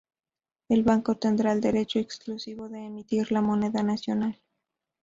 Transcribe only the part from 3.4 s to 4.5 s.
moneda nacional.